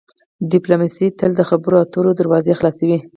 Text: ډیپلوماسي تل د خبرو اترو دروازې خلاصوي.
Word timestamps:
ډیپلوماسي 0.51 1.07
تل 1.19 1.31
د 1.35 1.41
خبرو 1.49 1.75
اترو 1.83 2.11
دروازې 2.19 2.53
خلاصوي. 2.59 2.99